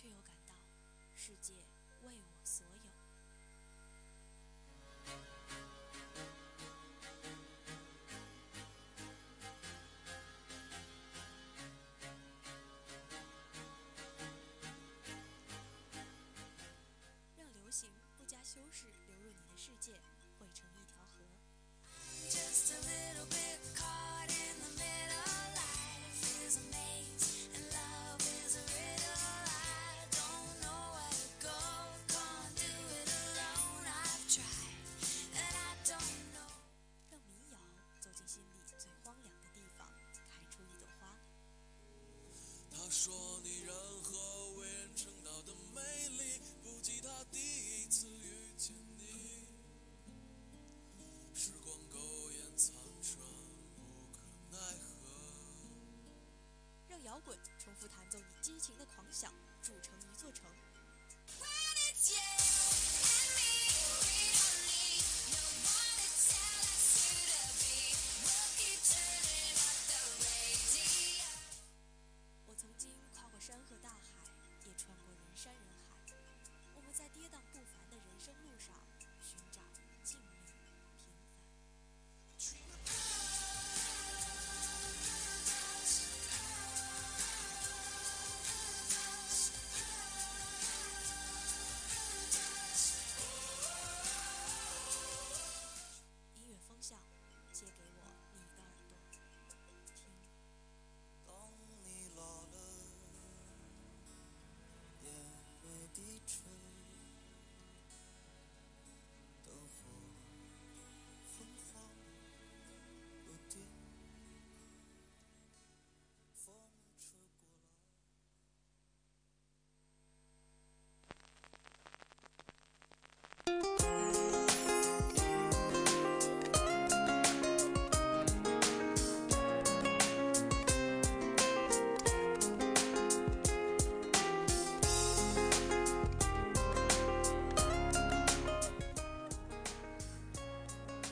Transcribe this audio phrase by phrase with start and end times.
[0.00, 0.54] 却又感到
[1.16, 1.54] 世界
[2.02, 3.07] 为我所有。
[57.78, 59.30] 滚重复弹奏你激情的狂想，
[59.62, 60.44] 筑成一座城。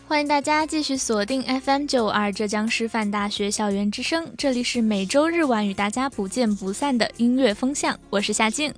[0.08, 8.72] 欢迎大家继续锁定 FM 九二浙江师范大学校园之声，这里是每周日晚与大家不见不散的音乐风向，我是夏静。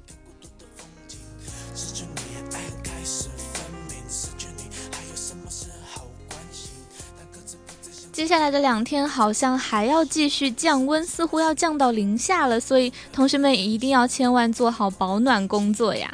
[8.28, 16.12] 接下来的两天好像还要继续降温，似乎要降到零下了，所以同学们一定要千万做好保暖工作呀。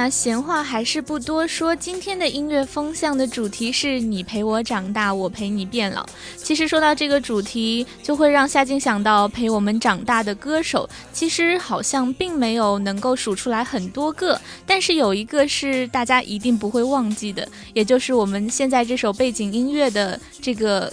[0.00, 6.06] 那闲话还是不多说，今天的音乐风向的主题是你陪我长大，我陪你变老。
[6.38, 20.90] 其实说到这个主题，就会让夏静想到陪我们长大的歌手，其实好像并没有能够数出来很多个，但是有一个是大家一定不会忘记的，也就是我们现在这首背景音乐的这个。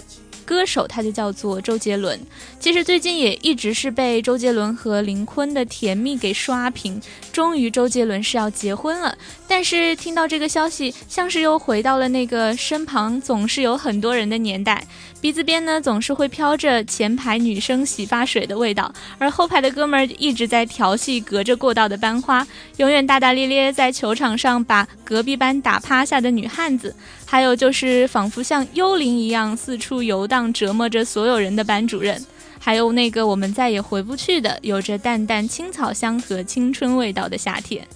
[0.48, 2.18] 歌手他就叫做周杰伦，
[2.58, 6.98] 其实最近也一直是被周杰伦和林坤的甜蜜给刷屏。
[7.30, 9.14] 终于周杰伦是要结婚了，
[9.46, 14.82] 但是听到这个消息，像是又回到了那个身旁总是有很多人的年代，
[15.20, 22.46] 鼻子边呢总是会飘着前排女生洗发水的味道，而后排的哥们儿一直在调戏隔着过道的班花，
[22.78, 26.96] 永远大大咧咧在球场上把隔壁班打趴下的女汉子，
[27.30, 32.18] 还有就是仿佛像幽灵一样四处游荡，折磨着所有人的班主任。
[32.58, 37.86] 还有那个我们再也回不去的，有着淡淡青草香和青春味道的夏天。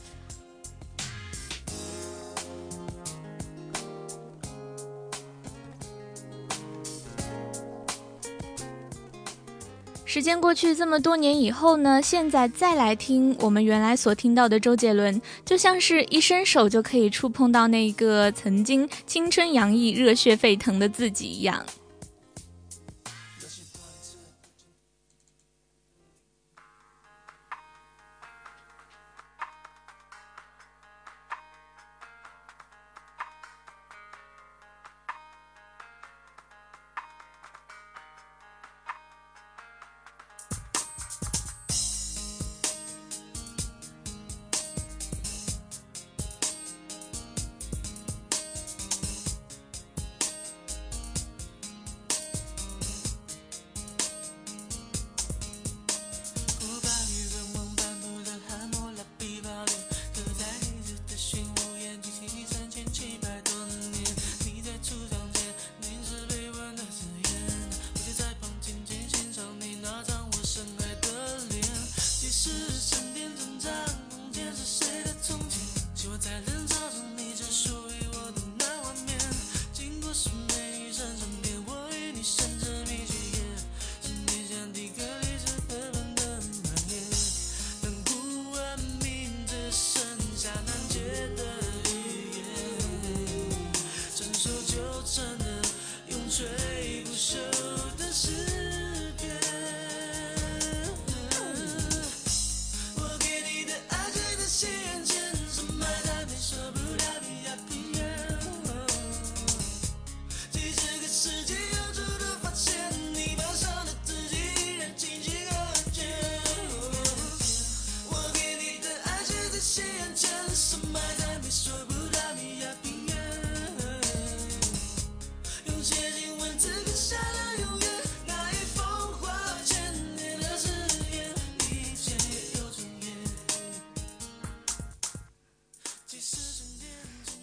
[10.12, 21.64] 时间过去这么多年以后呢，现在再来听我们原来所听到的周杰伦，就像是一伸手就可以触碰到那个曾经青春洋溢、热血沸腾的自己一样。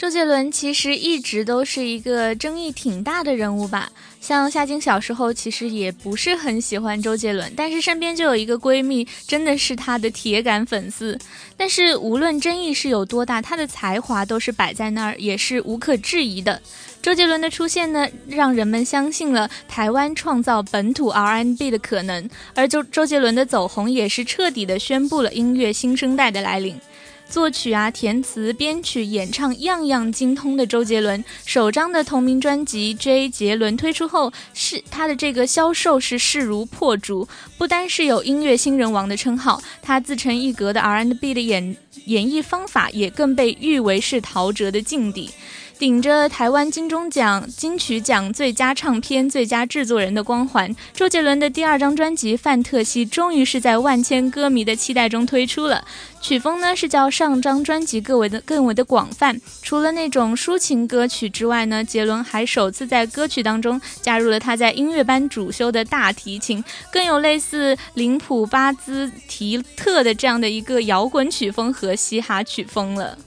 [0.10, 3.92] 周杰伦其实一直都是一个争议挺大的人物吧。
[4.20, 11.16] 像夏晶小时候其实也不是很喜欢周杰伦，但是身边就有一个闺蜜，真的是他的铁杆粉丝。
[11.56, 16.60] 但是无论争议是有多大，他的才华都是摆在那儿，也是无可置疑的。
[17.04, 26.82] 周杰伦的出现呢，让人们相信了台湾创造本土 R&B 的可能，而周周杰伦的走红也是彻底的宣布了音乐新生代的来临。
[27.30, 37.28] 作曲啊、填词、编曲、演唱样样精通的周杰伦，首张的同名专辑《J 杰伦》推出后，是他的这个销售是势如破竹，
[37.58, 45.30] 不单是有音乐新人王的称号，他自成一格的 R&B 的演演绎方法也更被誉为是陶喆的劲敌。
[45.80, 55.86] 顶着台湾金钟奖、金曲奖最佳唱片、最佳制作人的光环，周杰伦的第二张专辑《范特西》终于是在万千歌迷的期待中推出了。
[56.20, 66.62] 曲风呢是较上张专辑更为的更为的广泛，除了那种抒情歌曲之外呢，杰伦还首次在歌曲当中加入了他在音乐班主修的大提琴，
[66.92, 73.18] 更有类似林普巴兹提特的这样的一个摇滚曲风和嘻哈曲风了。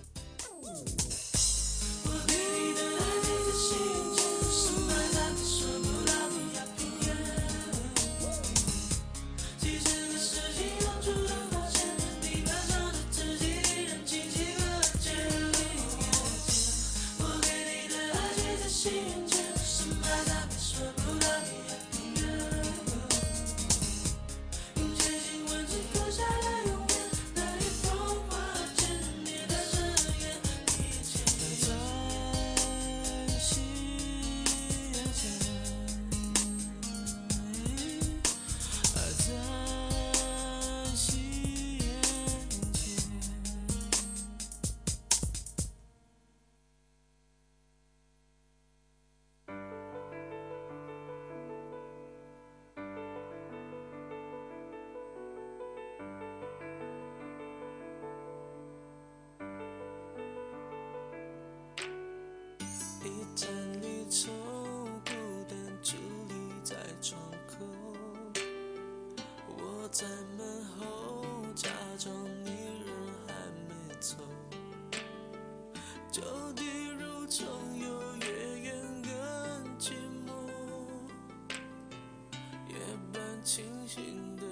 [83.42, 84.51] 清醒的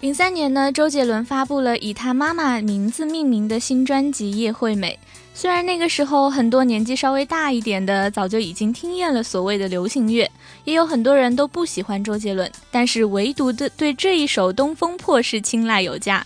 [0.00, 4.96] 零三年呢，周杰伦发布了以他妈妈名字命名的新专辑《叶惠美》。
[5.34, 10.30] 虽然那个时候很多年纪稍微大一点的早就已经听厌了所谓的流行乐，
[10.64, 16.24] 也有很多人都不喜欢周杰伦，但是唯独的对这一首《东风破》是青睐有加。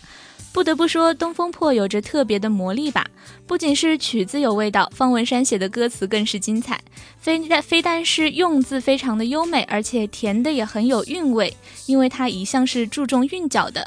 [0.52, 3.06] 不得不说，《东风破》有着特别的魔力吧。
[3.46, 6.78] 不仅是曲子有味道，方文山写的歌词更是精彩。
[7.18, 11.56] 非但非但是用字非常的优美，而且填的也很有韵味。
[11.86, 13.86] 因为他一向是注重韵脚的，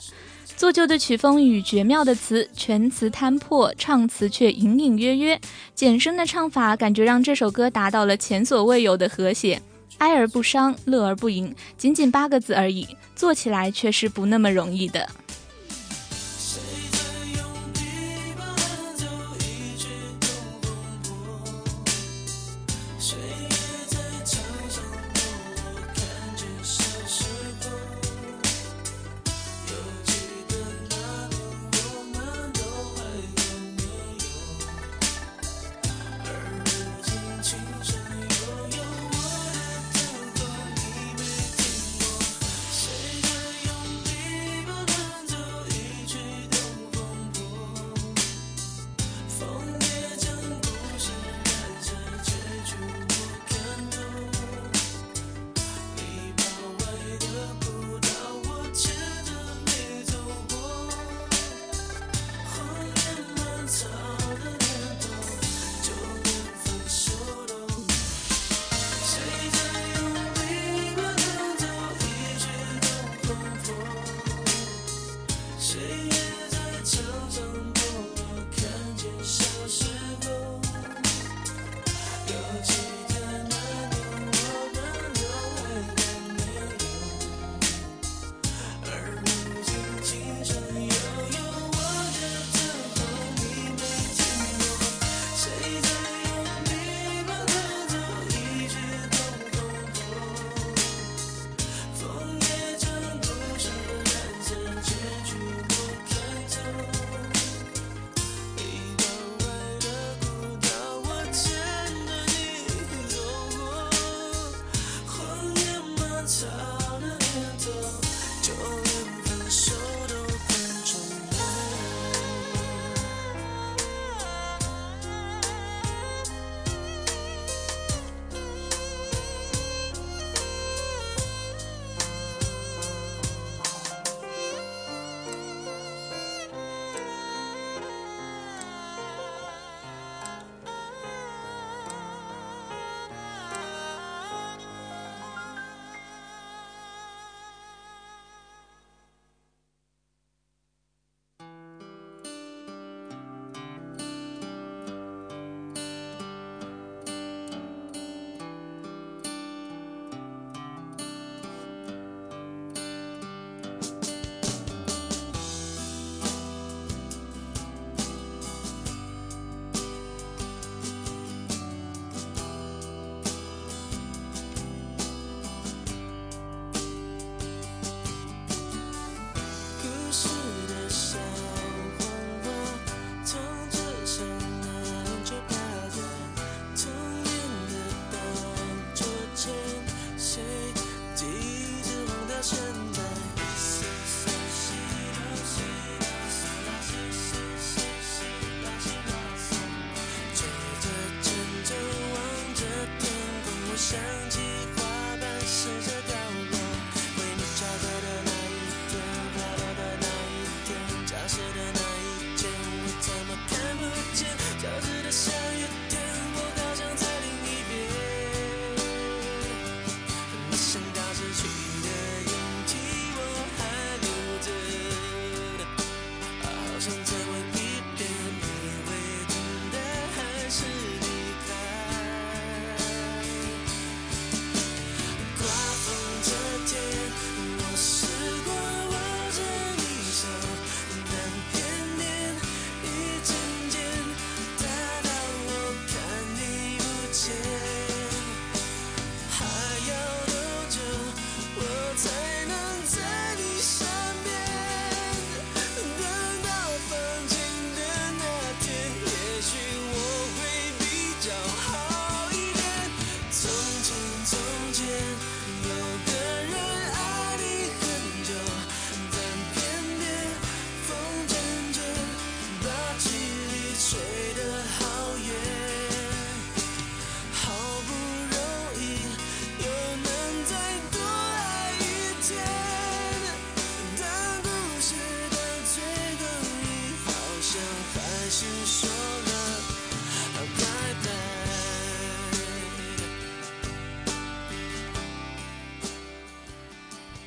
[0.58, 5.40] 做旧的曲风与绝妙的词，全词摊破，唱词却隐隐约约，
[5.76, 9.62] 简声的唱法，感觉让这首歌达到了前所未有的和谐。
[10.00, 15.08] 哀而不伤，乐而不淫，仅仅八个字而已，做起来却是不那么容易的。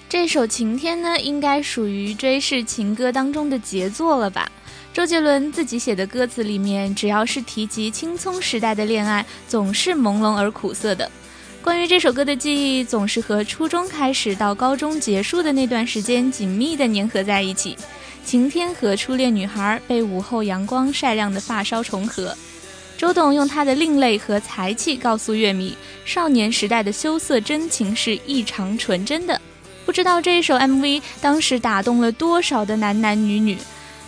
[0.09, 4.51] 这首《晴天》呢，应该属于追世情歌当中的杰作了吧？
[4.93, 11.09] 周杰伦自己写的歌词里面，只要是提及青葱时代的恋爱，总是朦胧而苦涩的。
[11.63, 17.77] 关于这首歌的记忆，总是和初中开始到高中结束的那段时间紧密地粘合在一起。
[18.25, 22.37] 晴天和初恋女孩被午后阳光晒亮的发梢重合。
[22.97, 29.41] 周董用他的另类和才气告诉乐迷，少年时代的羞涩真情是异常纯真的。
[29.87, 33.57] 不知道这一首 MV 当时打动了多少的男男女女，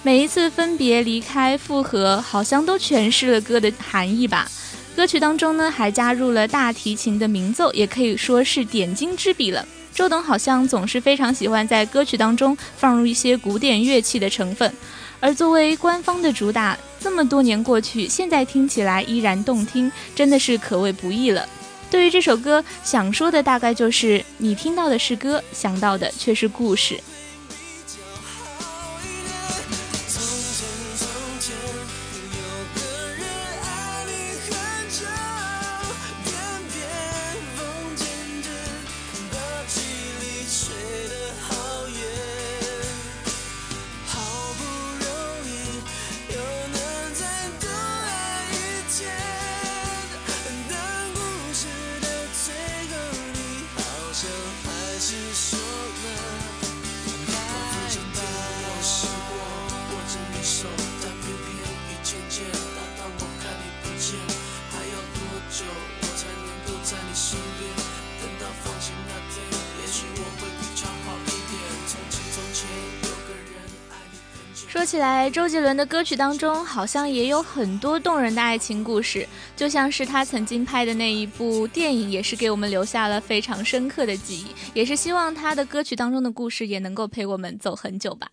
[0.02, 4.50] 每一次分别离开复合，好像都诠释了歌的含义吧。
[4.96, 9.66] 歌曲当中呢，还加入了大提琴的鸣奏，也可以说是点睛之笔了。
[9.94, 14.72] 周董好像总是非常喜欢在歌曲当中放入一些古典乐器的成分，
[15.20, 21.46] 而作为官方的主打，这么多年过去，现在听起来依然动听，真的是可谓不易了。
[21.90, 26.98] 对于这首歌，想说的大概就是：你听到的是歌，想到的却是故事。
[74.80, 84.46] 说起来，周杰伦的歌曲当中好像也有很多动人的爱情故事，就像是他曾经拍的那一部电影，也是给我们留下了非常深刻的记忆。
[84.72, 88.30] 也是希望他的歌曲当中的故事也能够陪我们走很久吧。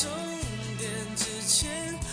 [0.00, 0.08] 终
[0.78, 2.09] 点之前。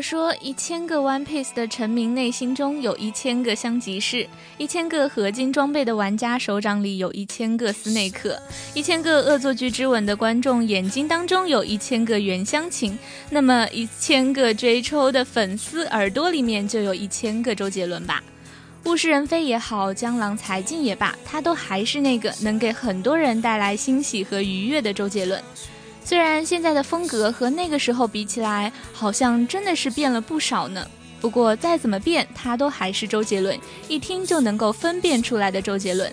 [0.00, 8.40] 说一千个 One Piece 的臣民内心中有一千个香吉士，一千个合金装备的玩家手掌里有一千个斯内克，
[8.74, 12.98] 一千个恶作剧之吻的观众眼睛当中有一千个原香琴，
[13.30, 18.22] 那么一千个追抽的粉丝耳朵里面就有一千个周杰伦吧。
[18.84, 25.42] 物是人非也好，江郎才尽也罢，他都还是那个能给很多人带来欣喜和愉悦的周杰伦。
[26.04, 30.86] 虽然现在的风格和那个时候比起来，好像真的是变了不少呢。
[31.20, 33.58] 不过再怎么变，他都还是周杰伦，
[33.88, 36.12] 一听就能够分辨出来的周杰伦。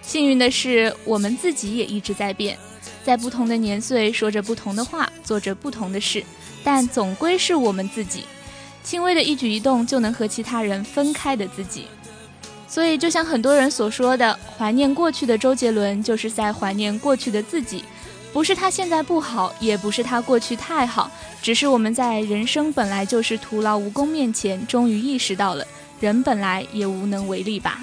[0.00, 2.56] 幸运的是，我们自己也一直在变，
[3.04, 6.24] 在不同的年岁说着不同的话，做着不同的事，
[6.62, 8.24] 但总归是我们自己。
[8.84, 11.86] 轻微的一举一动就能和其他人分开的自己。
[12.68, 17.84] 所以，就像很多人所说的，怀念过去的周杰伦，就是在怀念过去的自己。
[18.36, 25.66] 不是他现在不好，也不是他过去太好，只是我们在人生本来就是徒劳无功面前，终于意识到了，
[26.00, 27.80] 人本来也无能为力吧。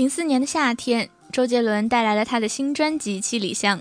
[0.00, 3.78] 零四年的夏天，周杰伦带来了他的新专辑《七里香》，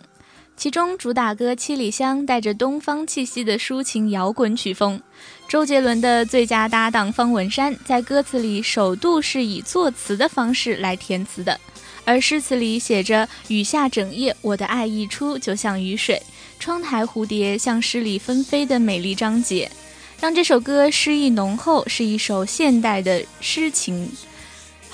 [0.58, 5.02] 其中主打歌《七里香》带着东方气息的抒情摇滚曲风。
[5.48, 11.58] 周杰伦的最佳搭档方文山在歌词里首度是以作词的方式来填词的，
[12.04, 16.22] 而诗词里写着“雨下整夜，我的爱溢出，就像雨水，
[16.60, 19.72] 窗台蝴蝶像诗里纷飞的美丽章节”，
[20.20, 24.12] 让这首歌诗意浓厚，是一首现代的诗情。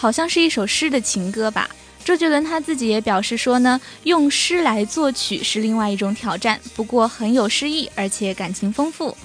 [0.05, 1.67] 好像是一首诗的情歌吧。
[2.03, 9.17] 周杰伦他自己也表示说呢，用诗来作曲是另外一种挑战，不过很有诗意，而且感情丰富。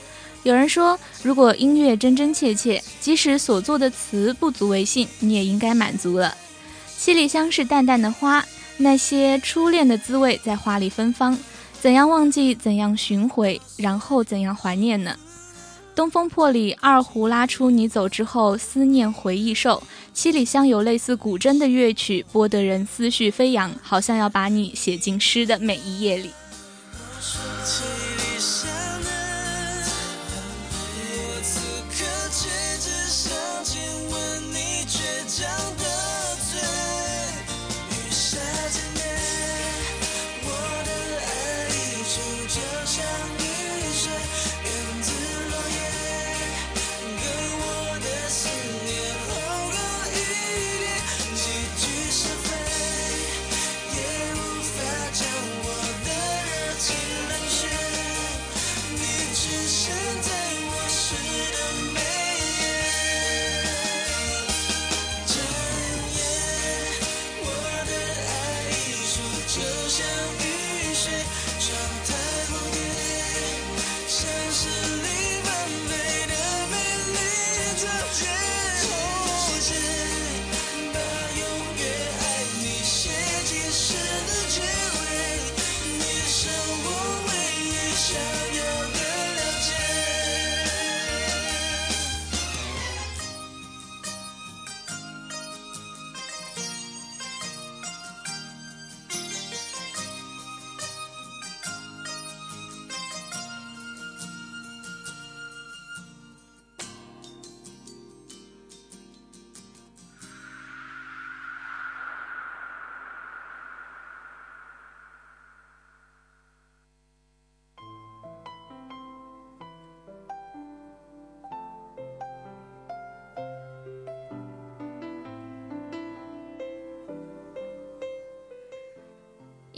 [0.43, 6.35] 有人说，如果音乐真真切切，即使所作的词不足为信，你也应该满足了。
[6.97, 8.43] 七里香是淡淡的花，
[8.79, 11.39] 那些初恋的滋味在花里芬芳，
[11.79, 15.15] 怎样忘记，怎样寻回，然后怎样怀念呢？
[15.95, 19.83] 东风破里，二胡拉出你走之后，思念回忆瘦。
[20.15, 26.31] 七里香有类似古筝的乐曲，拨得人思绪飞扬，好像要把你写进诗的每一页里。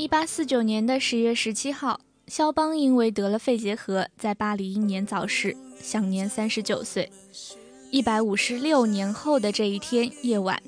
[0.03, 7.09] 一八四九年的十月十七号，肖邦因为得了肺结核，在巴黎英年早逝，享年三十九岁。
[7.93, 10.61] 一百五十六年后的这一天夜晚，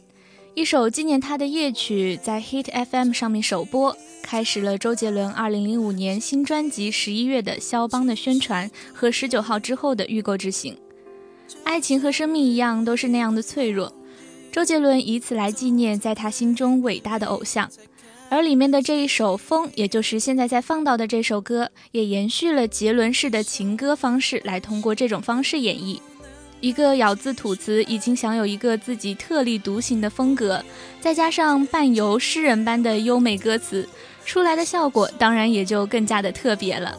[0.55, 10.79] 一首纪念他的夜曲在 Hit FM 上面首播，开始了周杰伦二零零五年新专辑十一月的肖邦的宣传和十九号之后的预购之行。
[11.65, 13.93] 爱情和生命一样，都是那样的脆弱。
[14.53, 17.69] 周杰伦以此来纪念在他心中伟大的偶像。
[18.35, 26.01] 而里面的这一首《风》，也就是现在在放到的这首歌，也延续了杰伦式的情歌方式，来通过这种方式演绎。
[26.59, 30.61] 一个咬字吐词已经享有一个自己特立独行的风格，
[31.01, 33.89] 再加上伴游诗人般的优美歌词，
[34.25, 36.99] 出来的效果当然也就更加的特别了。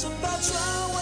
[0.00, 0.99] 城堡窗外。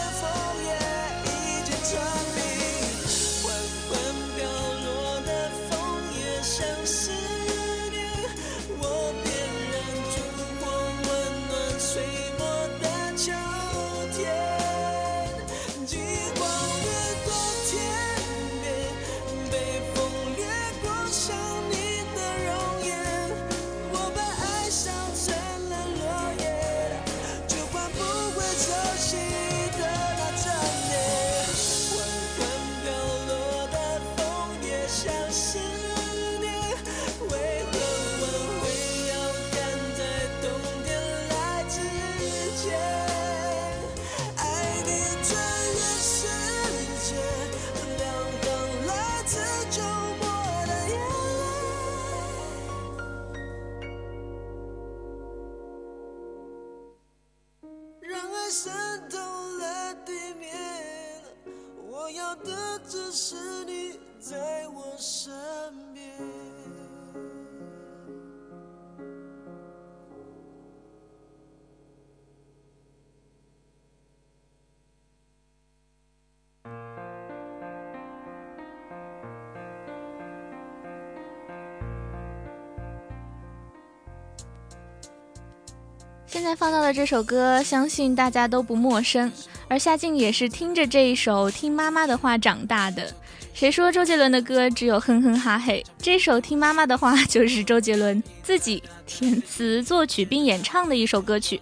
[86.31, 89.33] 现在放到的这首歌，相信大家都不陌生，
[89.67, 93.11] 而夏静也是听着这一首《听妈妈的话》长大的。
[93.55, 95.83] 谁说周杰伦的歌只有哼哼哈嘿？
[95.99, 101.59] 这首《听妈妈的话》就是周杰伦自己填词、作曲并演唱的一首歌曲，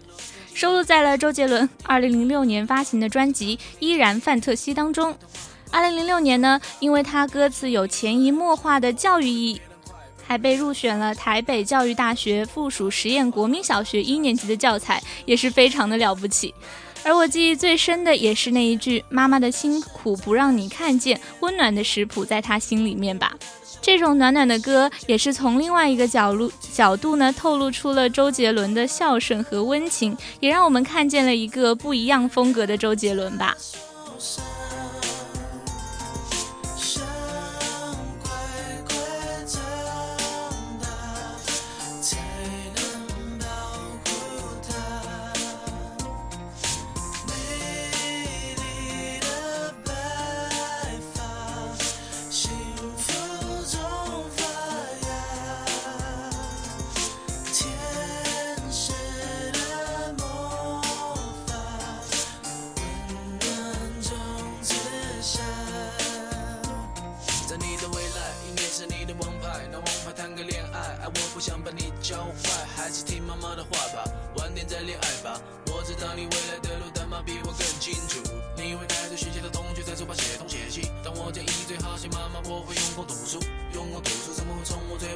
[0.52, 5.16] 收录在了周杰伦2006年发行的专辑《依然范特西》当中。
[5.70, 9.61] 2006年呢，因为他歌词有潜移默化的教育意义。
[10.27, 16.55] 还被入选了台北教育大学附属实验国民小学一年级的教材，也是非常的了不起。
[17.05, 23.33] 而我记忆最深的也是那一句“妈妈的辛苦不让你看见，温暖的食谱在她心里面吧”。
[23.81, 33.57] 这种暖暖的歌，也是从另外一个角度角度呢，透露出了周杰伦的孝顺和温情，也让我们看见了一个不一样风格的周杰伦吧。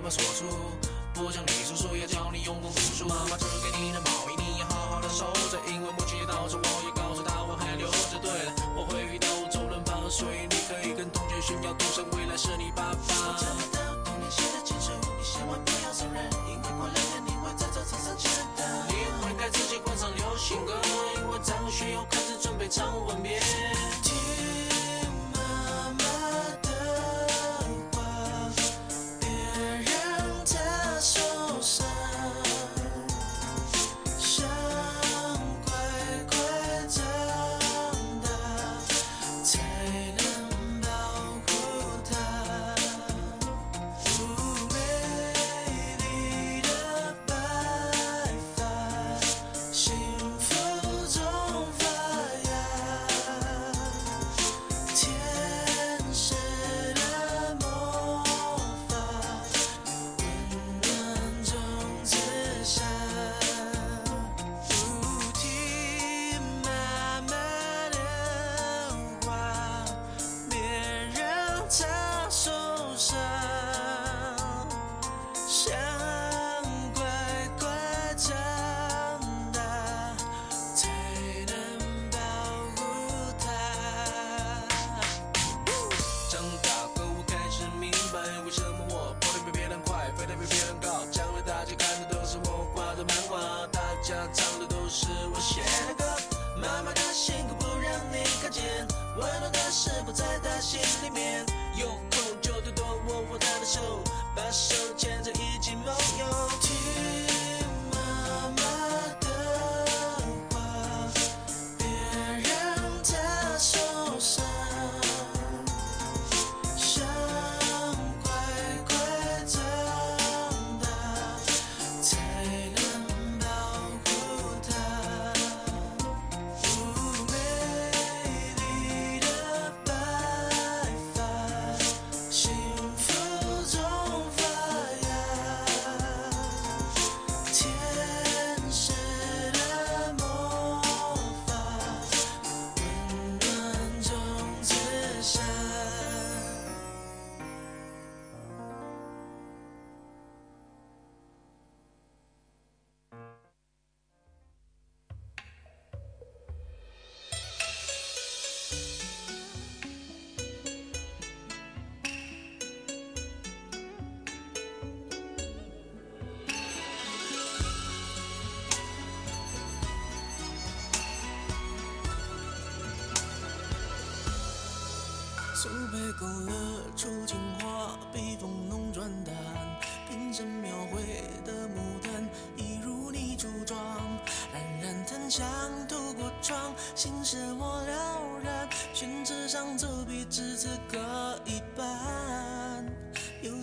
[0.03, 0.45] 把锁住？
[1.13, 6.90] 不像你叔叔要教你用功读书，妈妈织给你的毛衣你要好好的收着，因为母亲节到时我也告诉她我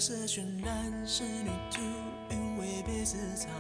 [0.08, 1.82] 色渲染仕女图，
[2.30, 3.52] 韵味被私藏，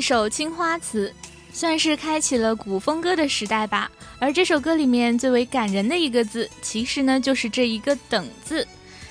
[0.00, 1.08] 一首《青花瓷》，
[1.52, 3.92] 算是开启了古风歌的时代吧。
[4.18, 8.66] 而这首歌里面最为感人的一个字，其实呢就是这一个“等”字。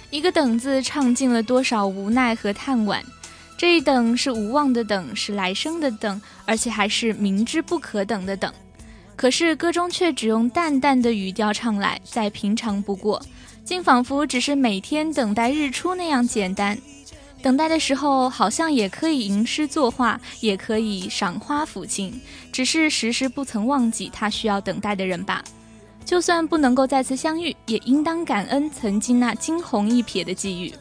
[0.10, 3.04] 一个“等”字，唱尽了多少无奈和叹惋。
[3.56, 8.52] 这一等是无望的等，是来生的等，而且还是明知不可等的等。
[9.16, 13.24] 可是歌中却只用淡淡的语调唱来，再平常不过，
[13.64, 16.76] 竟仿佛只是每天等待日出那样简单。
[17.42, 22.20] 等待的时候，好像也可以吟诗作画，也可以赏花抚琴，
[22.52, 25.44] 只是时时不曾忘记他需要等待的人吧。
[26.04, 30.74] 就算不能够再次相遇，也应当感恩曾经那惊鸿一瞥的际遇。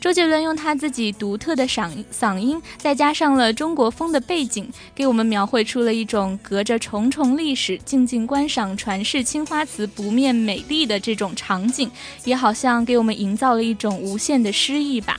[0.00, 11.90] 周杰伦用他自己独特的嗓嗓音，再加上了中国风的背景，给我们描绘出了一种隔着重重历史，静静观赏传世青花瓷不灭美丽的这种场景，
[12.24, 15.18] 也好像给我们营造了一种无限的诗意吧。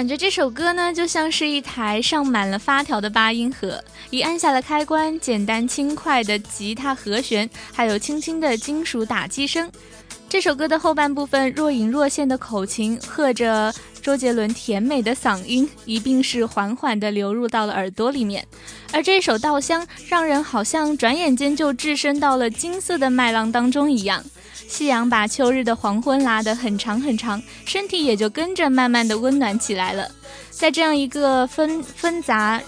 [0.00, 9.70] 感觉这首歌呢，就像是一台上满了发条的八音盒，一按下了开关，简单轻快的吉他和弦，还有轻轻的金属打击声。
[10.26, 13.70] 这首歌的后半部分若隐若现的口琴和着
[14.00, 18.42] 周杰伦甜美的嗓音，一并是缓缓地流入到了耳朵里面。
[18.92, 24.24] 而这首《稻香》让人好像转眼间就置身到了金色的麦浪当中一样。
[24.70, 30.08] 夕阳把秋日的黄昏拉得很长很长，身体也就跟着慢慢的温暖起来了。
[30.48, 32.62] 在这样一个纷纷杂、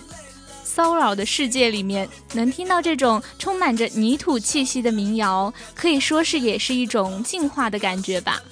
[0.64, 8.42] 骚扰的世界里面，能听到这种充满着泥土气息的民谣，可以说是也是一种净化的感觉吧。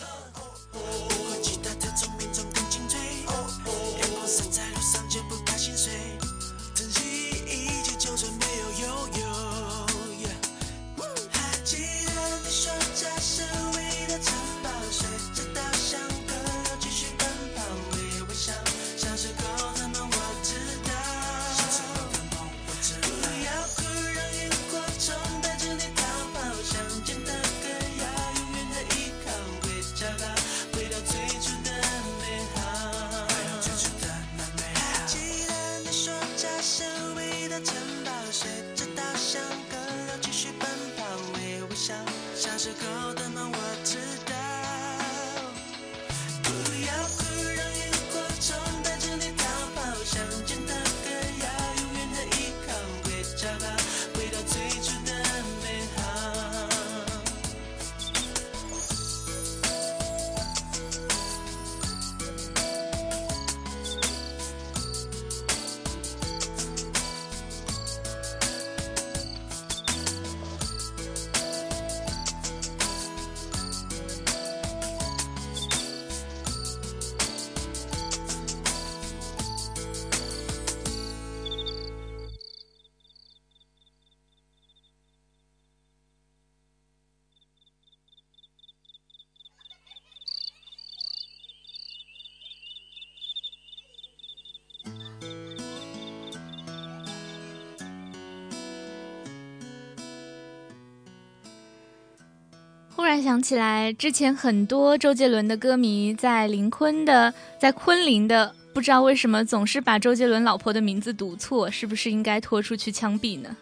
[103.23, 113.57] 想起来，之前很多周杰伦的歌迷在临昆的，在昆凌的，不知道为什么总是把周杰伦老婆的名字读错，是不是应该拖出去枪毙呢？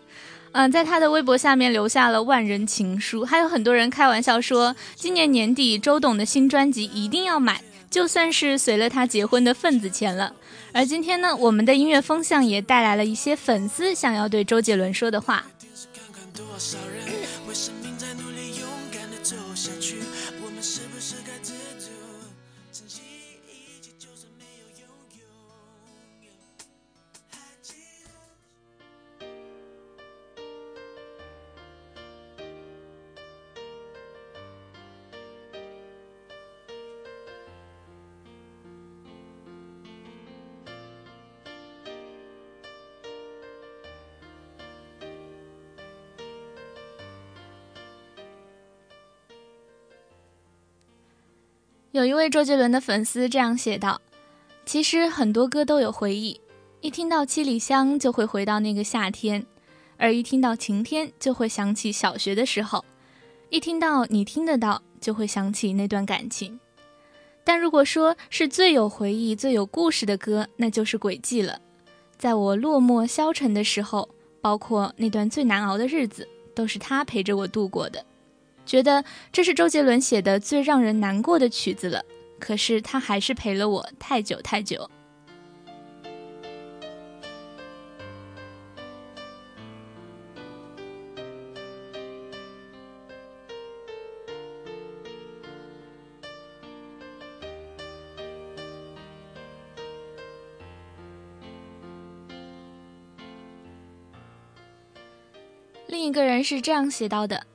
[0.52, 10.32] 嗯，在他的微博下面留下了万人情书，还有很多人开玩笑说，今年年底周董的新专辑一定要买，就算是随了他结婚的份子钱了。
[10.72, 15.44] 而今天呢，我们的音乐风向也带来了一些粉丝想要对周杰伦说的话。
[51.98, 54.00] 有一位周杰伦的粉丝这样写道
[54.64, 56.40] ：“其实很多歌都有回忆，
[56.80, 59.44] 一听到《七里香》就会回到那个夏天，
[59.96, 62.84] 而一听到《晴天》就会想起小学的时候，
[63.50, 66.60] 一听到你听得到就会想起那段感情。
[67.42, 71.60] 但如果说是最有回忆、最有故事的歌，那就是《轨迹》了。
[72.16, 74.08] 在我落寞消沉的时候，
[74.40, 78.00] 包括那段最难熬的日子，都是他陪着我度过的。”
[78.68, 79.02] 觉得
[79.32, 82.04] 这是周杰伦写的最让人难过的曲子了。
[82.38, 84.88] 可是他还是陪了我太久太久。
[105.86, 107.46] 另一个人是这样写到的：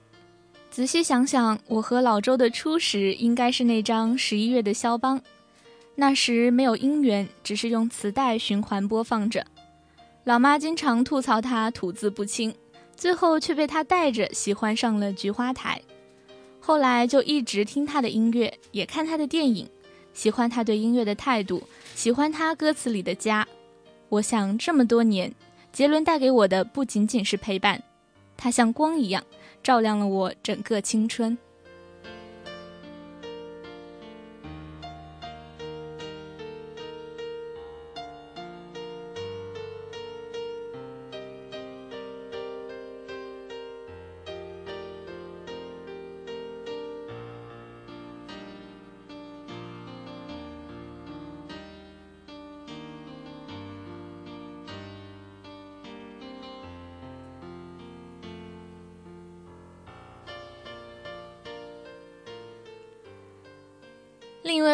[0.73, 5.21] 仔细想想，我和老周的初识应该是那张十一月的肖邦。
[5.93, 9.45] 那时没有音源，只是用磁带循环播放着。
[10.23, 12.51] 老妈经常吐槽他吐字不清，
[12.95, 15.79] 最后却被他带着喜欢上了菊花台。
[16.59, 19.69] 后来就一直听他的音乐，也看他的电影，
[20.15, 21.61] 喜欢他对音乐的态度，
[21.93, 23.47] 喜欢他歌词里的家。
[24.09, 25.35] 我想这么多年，
[25.71, 27.83] 杰伦带给我的不仅仅是陪伴。
[28.35, 29.23] 他像光一样，
[29.63, 31.37] 照亮了我整个青春。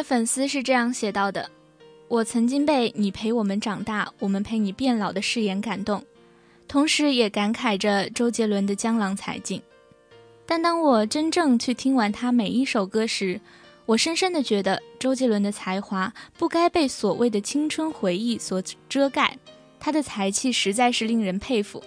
[0.10, 1.52] 粉丝是这样写到的
[2.10, 6.04] ：“我曾经被你陪我们长大，我们陪你变老的誓言感动，
[6.68, 9.62] 同时也感慨着周杰伦的江郎才尽。
[10.48, 13.40] 但当我真正去听完他每一首歌时，
[13.86, 19.38] 我深深的觉得周杰伦的才华不该被所谓的青春回忆所遮盖，
[19.80, 21.84] 他的才气实在是令人佩服。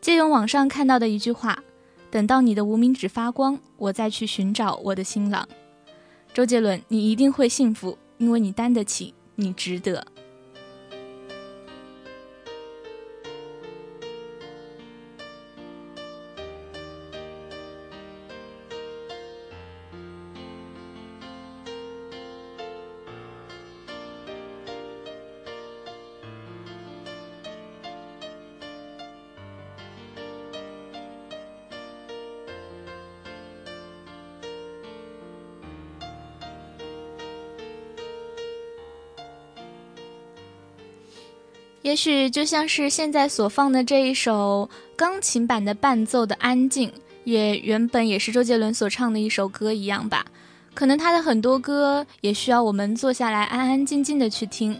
[0.00, 1.62] 借用网上看到的一句话：
[2.10, 5.46] 等到你的无名指发光，我再去寻找我的新郎。”
[6.34, 10.02] 周杰伦，你一定会幸福，因为你担得起，你值得。
[41.82, 46.88] 也许就像是现在所放的这一首钢琴版的伴奏的《安静》，
[47.24, 50.24] 也原本也是周杰伦所唱的一首歌一样吧。
[50.74, 54.78] 可能他的很多歌也需要我们坐下来安安静静的去听。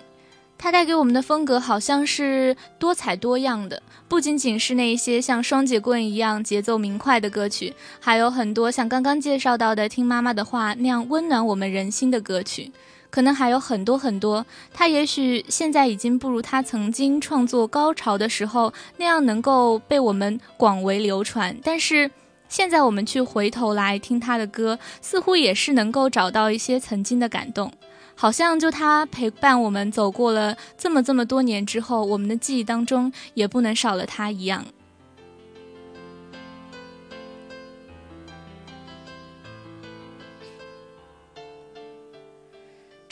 [0.57, 12.71] 他带给我们的风格好像是多彩多样的，不仅仅是那些像双截棍一样节奏明快的歌曲，还有很多像刚刚介绍到的《听妈妈的话》那样温暖我们人心的歌曲。
[13.13, 21.55] 可能还有很多很多，他也许现在已经不如他曾经创作高潮的时候那样能够被我们广为流传。
[21.63, 22.11] 但是
[22.49, 27.71] 现在我们去回头来听他的歌，似乎也是能够找到一些曾经的感动，
[28.15, 34.65] 好像就他陪伴我们走过了这么这么多年之后，我们的记忆当中也不能少了他一样。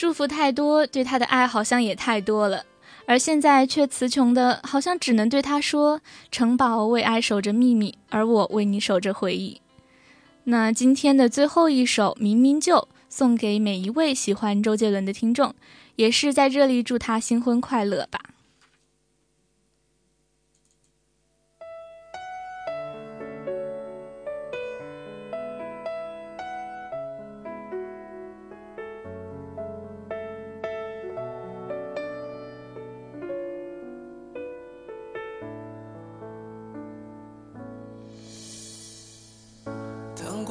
[0.01, 2.65] 祝福太多，对他的爱好像也太多了，
[3.05, 9.61] 而现在却词穷的，好像只能对他说：“城堡为爱守着秘密，而我为你守着回忆。”
[10.45, 12.77] 那今天的最后一首《明明就》
[13.09, 15.53] 送给每一位喜欢周杰伦的听众，
[15.97, 18.19] 也是在这里祝他新婚快乐吧。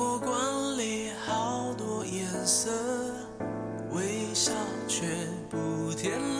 [0.02, 2.70] 我馆里好多颜色，
[3.92, 4.50] 微笑
[4.88, 5.04] 却
[5.50, 6.39] 不甜。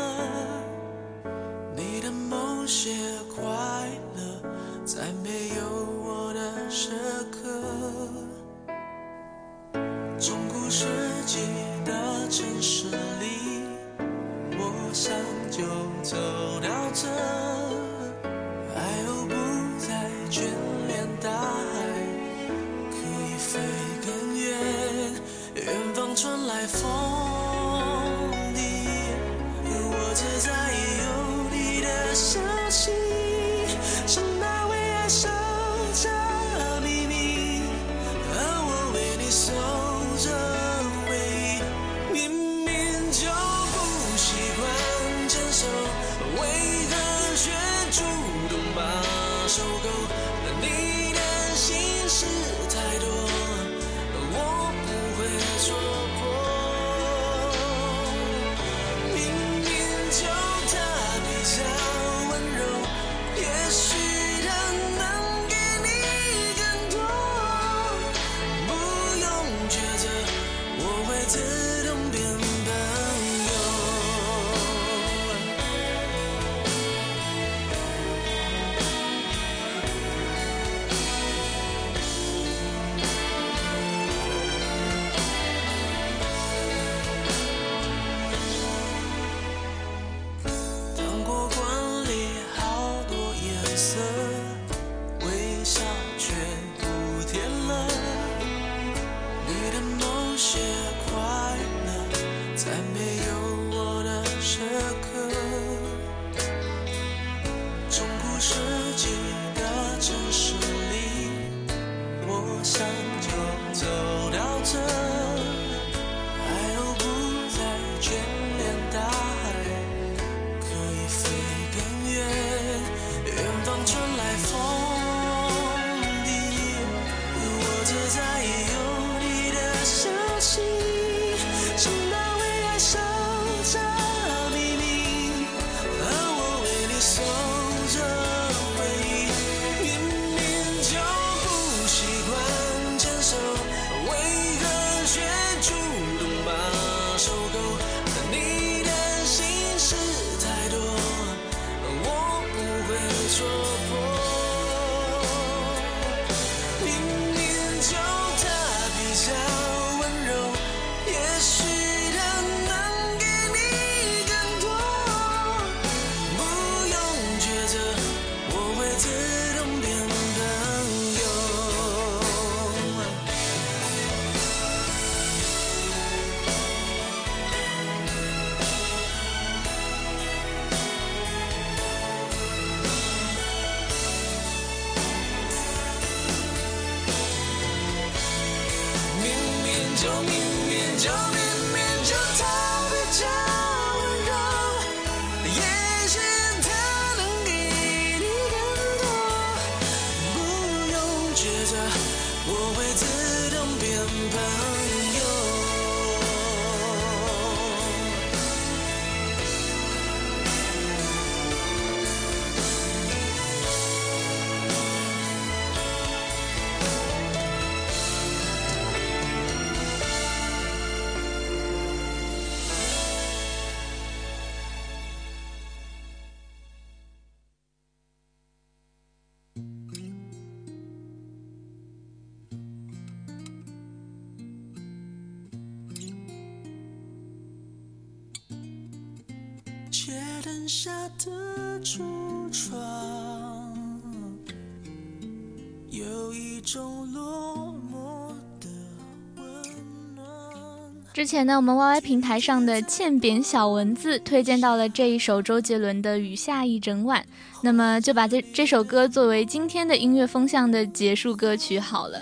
[251.21, 257.21] 之前呢，我们 YY 平台上的欠扁小文字推荐到了这一首周杰伦的《雨下一整晚》，
[257.61, 262.18] 那么就把这这首歌作为今天的音乐风向的结束歌曲好了。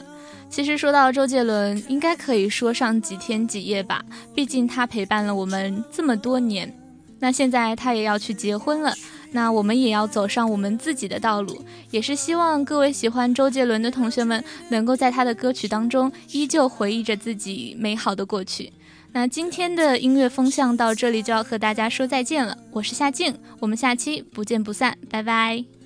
[0.50, 6.76] 其实说到周杰伦，应该可以说上几天几夜吧，毕竟他陪伴了我们这么多年。
[7.20, 8.92] 那现在他也要去结婚了，
[9.30, 18.72] 那我们也要走上我们自己的道路，也是希望各位喜欢周杰伦的同学们，能够在他的歌曲当中依旧回忆着自己美好的过去。
[19.12, 25.77] 那今天的音乐风向到这里就要和大家说再见了，我是夏静，我们下期不见不散，拜拜。